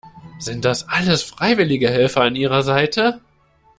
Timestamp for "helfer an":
1.87-2.35